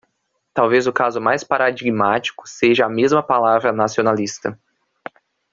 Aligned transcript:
Talvez 0.51 0.87
o 0.87 0.91
caso 0.91 1.21
mais 1.21 1.43
paradigmático 1.43 2.49
seja 2.49 2.87
a 2.87 2.89
mesma 2.89 3.21
palavra 3.21 3.71
"nacionalista". 3.71 4.59